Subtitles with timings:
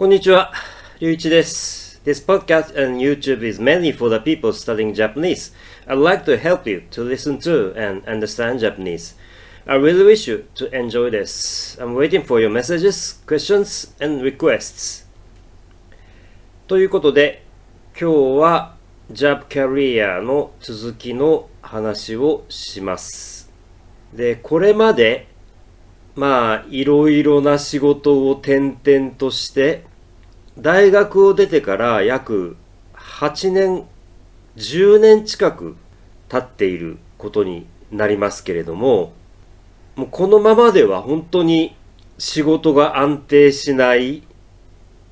[0.00, 0.50] こんにちは、
[0.98, 2.00] りゅういちです。
[2.06, 5.52] This podcast and YouTube is mainly for the people studying Japanese.
[5.86, 9.14] I'd like to help you to listen to and understand Japanese.
[9.66, 11.78] I really wish you to enjoy this.
[11.78, 15.06] I'm waiting for your messages, questions, and requests.
[16.66, 17.44] ということで、
[17.92, 18.76] 今日は
[19.12, 23.52] Jab Career の続きの話をします。
[24.14, 25.28] で、これまで
[26.16, 29.89] まあ、いろいろな仕事を転々として、
[30.58, 32.56] 大学を出てから約
[32.94, 33.84] 8年、
[34.56, 35.76] 10年近く
[36.28, 39.12] 経っていることになりますけれども、
[39.96, 41.76] もうこのままでは本当に
[42.18, 44.22] 仕事が安定しない、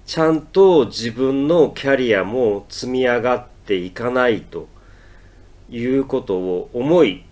[0.07, 4.69] ちゃんと自分のキャリアも積み上がっていかないと
[5.71, 7.25] いうことを思い、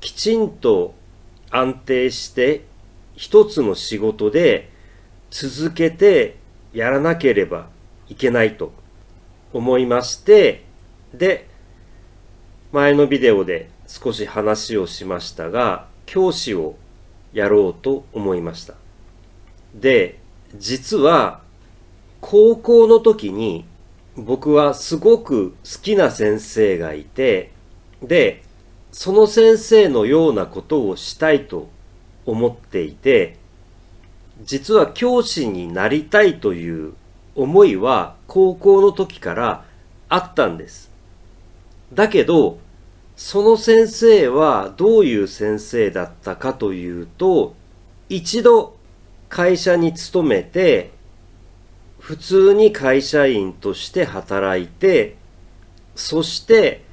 [0.00, 0.94] きちんと
[1.50, 2.64] 安定して
[3.14, 4.70] 一つの仕事で
[5.30, 6.36] 続けて
[6.74, 7.68] やらなければ
[8.08, 8.72] いけないと
[9.52, 10.64] 思いまして、
[11.14, 11.48] で、
[12.72, 16.74] 前のビデオで少し話をしましたが、教師を
[17.32, 18.74] やろうと思いました。
[19.74, 20.18] で、
[20.56, 21.40] 実は
[22.20, 23.64] 高校の時に
[24.16, 27.52] 僕はすごく好きな先生がいて、
[28.02, 28.42] で、
[28.90, 31.68] その先生のようなことをしたいと
[32.26, 33.36] 思っていて、
[34.42, 36.94] 実は教師になりたいという
[37.34, 39.64] 思いは高校の時から
[40.08, 40.90] あったんです。
[41.92, 42.58] だけど、
[43.16, 47.54] その先生はどういう先生だったかというと、
[48.08, 48.76] 一度
[49.28, 50.92] 会社に勤めて、
[51.98, 55.16] 普通に会社員として働いて、
[55.94, 56.84] そして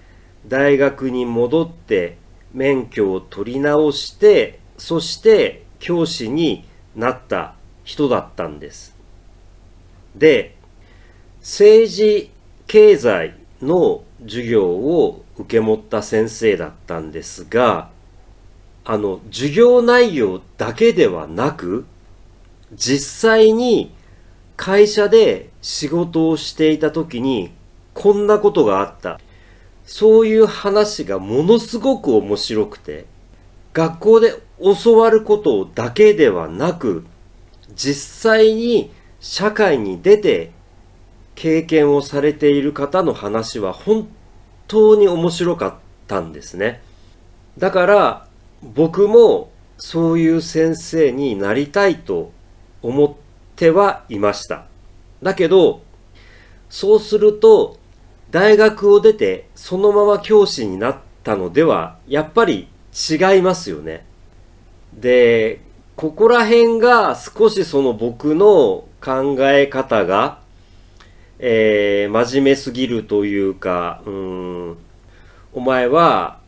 [0.47, 2.17] 大学に戻って
[2.53, 8.95] 免許を取り直して、そして教師になった人だったんです。
[10.15, 10.55] で、
[11.39, 12.31] 政治
[12.67, 17.89] 経済の授業を受け持った先生だったんですが、
[18.83, 21.85] あの、授業内容だけではなく、
[22.73, 23.93] 実際に
[24.55, 27.51] 会社で仕事をしていた時に
[27.93, 29.19] こんなことがあった。
[29.85, 33.05] そういう話がものすごく面白くて、
[33.73, 34.33] 学校で
[34.83, 37.05] 教わることだけではなく、
[37.73, 40.51] 実際に社会に出て
[41.35, 44.07] 経験をされている方の話は本
[44.67, 45.73] 当に面白かっ
[46.07, 46.81] たんですね。
[47.57, 48.27] だから
[48.61, 52.31] 僕もそういう先生になりたいと
[52.81, 53.13] 思っ
[53.55, 54.65] てはいました。
[55.23, 55.81] だけど、
[56.69, 57.77] そうすると
[58.31, 64.05] 大学を出てそのまま教師になったのではやっぱり違いますよね。
[64.93, 65.61] で、
[65.95, 70.39] ここら辺が少しその僕の考え方が、
[71.39, 74.77] えー、真面目すぎるというか、うん、
[75.53, 76.39] お前は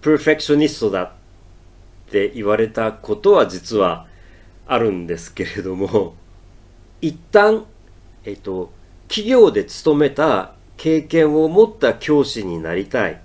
[0.00, 1.10] プロフェクショニストだっ
[2.10, 4.06] て言われたことは実は
[4.66, 6.14] あるんですけれども、
[7.00, 7.66] 一旦、
[8.24, 8.70] えっと、
[9.08, 13.20] 企業で勤めた経験を持った教師になりたい。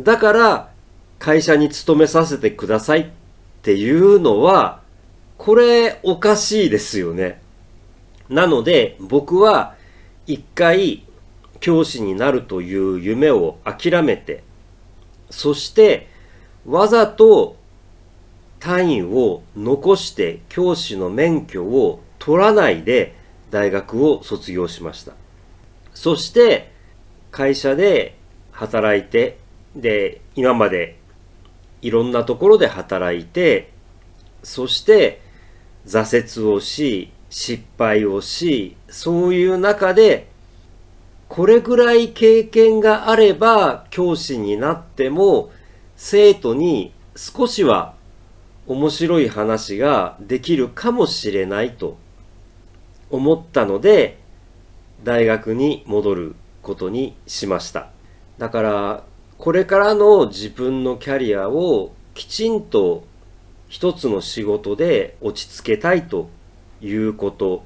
[0.00, 0.70] だから、
[1.18, 3.06] 会社に勤めさせてくださいっ
[3.62, 4.82] ていうのは、
[5.36, 7.40] これおかしいですよね。
[8.28, 9.74] なので僕は
[10.26, 11.04] 一回
[11.60, 14.42] 教師になるという夢を諦めて、
[15.30, 16.08] そして
[16.66, 17.56] わざと
[18.60, 23.14] 単位を残して教師の免許を取らないで
[23.50, 25.12] 大学を卒業しました。
[25.94, 26.72] そして
[27.30, 28.16] 会社で
[28.52, 29.38] 働いて、
[29.74, 30.98] で、今まで
[31.82, 33.70] いろんなところで働いて、
[34.42, 35.20] そして
[35.86, 40.28] 挫折をし、失敗をし、そういう中で、
[41.28, 45.50] これぐらい経験があれば教師になっても、
[45.96, 47.94] 生徒に少しは
[48.66, 51.96] 面白い話ができるかもしれないと
[53.10, 54.18] 思ったので、
[55.04, 57.90] 大学に戻ることにしました。
[58.38, 59.04] だから、
[59.38, 63.04] これからの自分のキャリアをきちんと
[63.68, 66.28] 一つの仕事で落ち着けたいと
[66.80, 67.62] いうこと。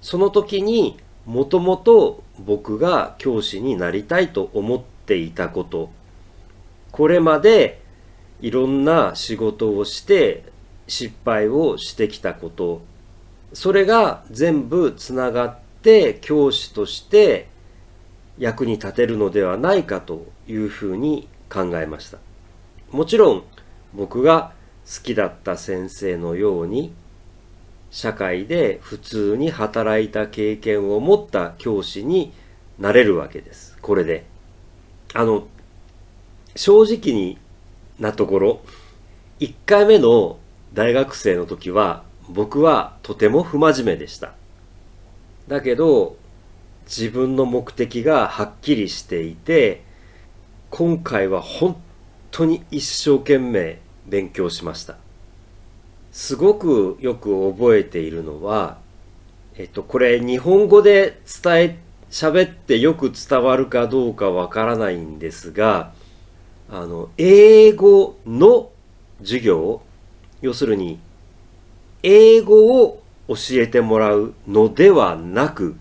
[0.00, 5.90] その時にもともと僕が教師になりたいと思っていたこと。
[6.92, 7.82] これまで
[8.40, 10.44] いろんな仕事をして
[10.86, 12.82] 失敗をしてきたこと。
[13.52, 17.48] それが全部つながって教師として
[18.38, 22.18] 役に立てるのではないかというふうに考えました。
[22.90, 23.44] もちろん
[23.94, 24.52] 僕が
[24.86, 26.92] 好きだった先生のように
[27.90, 32.32] 社会で普通に働いた経験を持った教師に
[32.78, 33.76] なれるわけです。
[33.80, 34.26] これで。
[35.14, 35.46] あの、
[36.54, 37.38] 正直に
[37.98, 38.60] なところ、
[39.40, 40.38] 1回目の
[40.74, 44.34] 大学生の時は僕はとても不真面目でした。
[45.48, 46.16] だけど、
[46.86, 49.82] 自分の目的がはっきりしていて、
[50.70, 51.76] 今回は本
[52.30, 54.96] 当に一生懸命勉強しました。
[56.12, 58.78] すごくよく覚えているのは、
[59.56, 61.78] えっと、これ日本語で伝え、
[62.10, 65.92] 喋ってよく伝わるかどうかわからないんですが、
[66.70, 68.70] あの、英語の
[69.20, 69.82] 授業、
[70.40, 70.98] 要するに、
[72.02, 75.76] 英語を教えてもらうのではなく、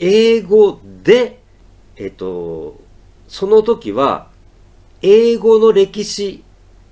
[0.00, 1.40] 英語で、
[1.96, 2.80] えっと、
[3.28, 4.28] その時は、
[5.02, 6.42] 英語の歴史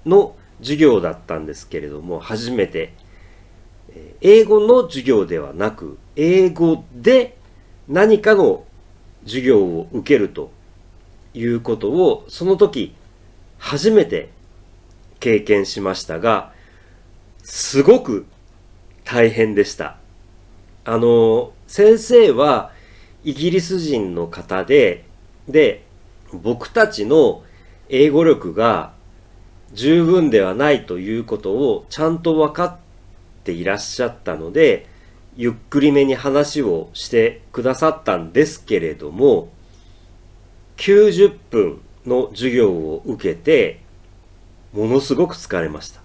[0.05, 2.93] の授業だったんですけれども、初めて、
[4.21, 7.39] 英語の授業ではなく、英語で
[7.89, 8.65] 何かの
[9.25, 10.51] 授業を受けると
[11.33, 12.95] いうことを、その時、
[13.57, 14.29] 初めて
[15.19, 16.53] 経験しましたが、
[17.43, 18.27] すごく
[19.05, 19.97] 大変でした。
[20.85, 22.77] あの、先生は、
[23.25, 25.05] イギリス人の方で、
[25.49, 25.85] で、
[26.33, 27.43] 僕たちの
[27.89, 28.93] 英語力が
[29.73, 32.77] 十分ではないということをちゃんと分かっ
[33.45, 34.87] ていらっしゃったので、
[35.37, 39.51] ゆっくりめに話をしてくださったんですけれども、
[40.77, 43.81] 90分の授業を受けて、
[44.73, 46.01] ものすごく疲れました。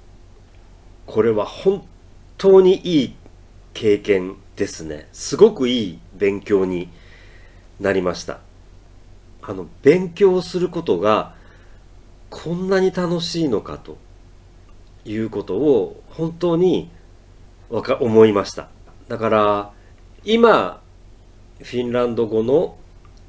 [1.06, 1.86] これは本
[2.38, 3.16] 当にいい
[3.74, 5.08] 経験ですね。
[5.14, 6.90] すごくいい勉強に
[7.84, 8.40] なりました。
[9.44, 11.36] あの、勉強することが
[12.30, 13.98] こんなに楽しいのかと
[15.06, 16.90] いうことを本当に
[17.84, 18.70] か思いました。
[19.08, 19.72] だから
[20.24, 20.82] 今
[21.60, 22.78] フィンランド語の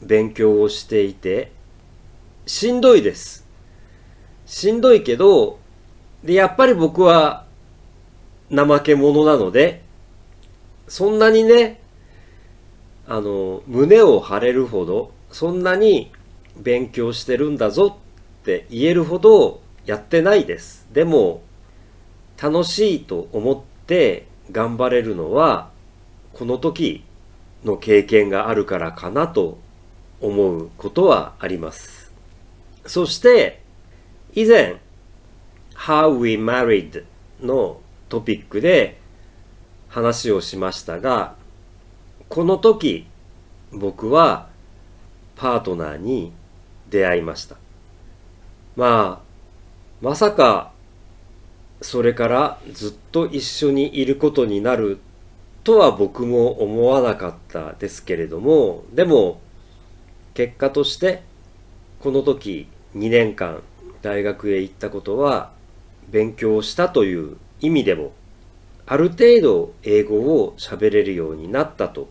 [0.00, 1.52] 勉強をしていて
[2.46, 3.46] しんどいです。
[4.46, 5.58] しんどいけど、
[6.22, 7.46] で、やっぱり僕は
[8.50, 9.82] 怠け者なので、
[10.86, 11.80] そんなにね、
[13.06, 16.10] あの、胸を張れるほど、そんなに
[16.56, 17.98] 勉強してるんだぞ
[18.42, 20.86] って言えるほどやってないです。
[20.92, 21.42] でも、
[22.40, 25.70] 楽しいと思って頑張れるのは、
[26.32, 27.04] この時
[27.64, 29.58] の経験があるからかなと
[30.20, 32.12] 思うことはあります。
[32.86, 33.60] そして、
[34.34, 34.80] 以前、
[35.74, 37.04] How We Married
[37.40, 38.98] のトピックで
[39.88, 41.36] 話をしましたが、
[42.34, 43.06] この時
[43.70, 44.48] 僕は
[45.36, 46.32] パートナーに
[46.90, 47.54] 出会いました。
[48.74, 50.72] まあまさか
[51.80, 54.98] それからずっと一緒にいることになる
[55.62, 59.40] とは僕も思わなかったですけれどもでも
[60.34, 61.22] 結果として
[62.00, 62.66] この時
[62.96, 63.62] 2年間
[64.02, 65.52] 大学へ行ったことは
[66.10, 68.12] 勉強したという意味でも
[68.86, 72.08] ある程度英語を喋れるようになったと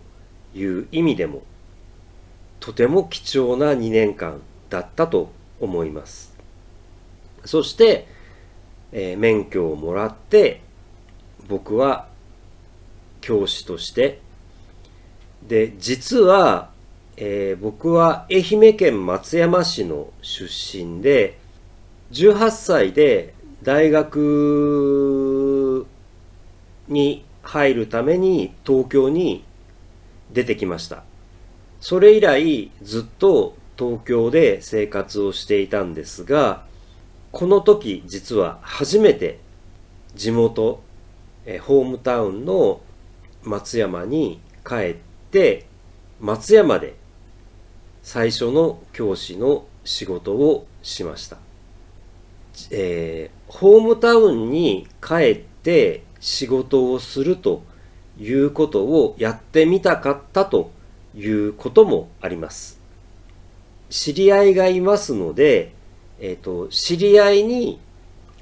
[0.55, 1.43] いう意味でも
[2.59, 6.33] とても貴重な2年間だったと思います。
[7.45, 8.07] そして、
[8.91, 10.61] えー、免許をもらって
[11.49, 12.07] 僕は
[13.19, 14.21] 教師として
[15.47, 16.69] で実は、
[17.17, 21.37] えー、僕は愛媛県松山市の出身で
[22.11, 25.85] 18歳で大学
[26.87, 29.43] に入るために東京に
[30.31, 31.03] 出てきました。
[31.79, 36.65] それ以来ずっと東京で生活をしていたんですが、
[37.31, 39.39] この時実は初めて
[40.15, 40.81] 地元、
[41.45, 42.81] えホームタウンの
[43.41, 44.95] 松山に帰っ
[45.31, 45.65] て、
[46.19, 46.95] 松山で
[48.03, 51.37] 最初の教師の仕事をしました。
[52.69, 57.63] えー、ホームタウンに帰って仕事をすると
[58.19, 60.71] いうことをやってみたかったと
[61.15, 62.79] いうこともあります。
[63.89, 65.73] 知り合いがいますので、
[66.19, 67.79] えっ、ー、と、知り合いに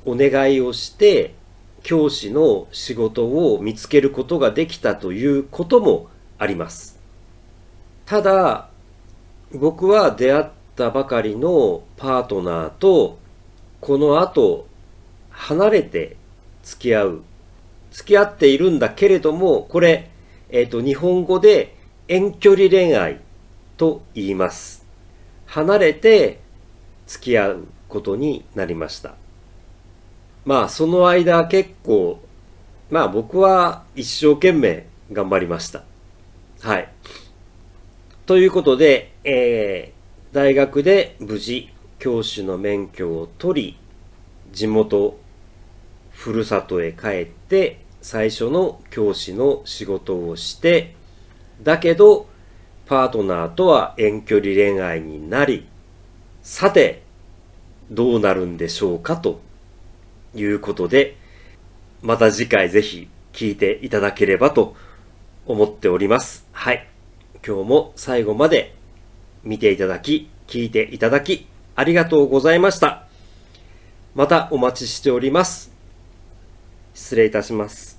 [0.05, 1.33] お願いをして、
[1.83, 6.99] 教師の仕事を見つけることができたということもあります。
[8.05, 8.69] ただ、
[9.53, 13.17] 僕は出会ったばかりのパートナーと、
[13.79, 14.67] この後、
[15.29, 16.17] 離れて
[16.63, 17.21] 付き合う
[17.91, 20.09] 付き合っているんだけれども、これ、
[20.49, 21.75] えっ、ー、と、日本語で
[22.07, 23.19] 遠距離恋愛
[23.77, 24.85] と言います。
[25.45, 26.39] 離れて
[27.07, 29.15] 付き合うことになりました。
[30.45, 32.19] まあ、その間結構
[32.91, 35.83] まあ僕は一生懸命頑張りました。
[36.59, 36.89] はい。
[38.25, 41.69] ということで、えー、大学で無事
[41.99, 43.77] 教師の免許を取り、
[44.51, 45.17] 地元、
[46.21, 50.93] ふるさとへ帰って最初の教師の仕事をして、
[51.63, 52.27] だけど
[52.85, 55.67] パートナーとは遠距離恋愛になり、
[56.43, 57.01] さて、
[57.89, 59.41] どうなるんでしょうかと
[60.35, 61.17] いうことで、
[62.03, 64.75] また次回ぜひ聞いていただければと
[65.47, 66.45] 思っております。
[66.51, 66.87] はい。
[67.43, 68.75] 今日も最後まで
[69.43, 73.07] 見ていただき、聞いていただき、ありがとうございました。
[74.13, 75.70] またお待ちしております。
[77.01, 77.90] 失礼いたします。